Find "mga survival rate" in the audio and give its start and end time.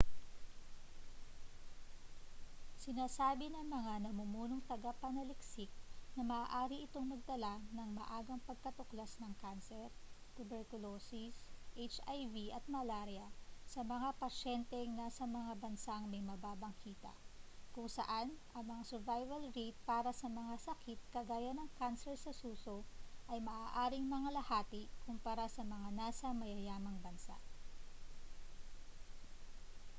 18.71-19.69